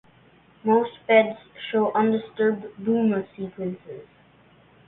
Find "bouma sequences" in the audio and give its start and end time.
2.79-4.07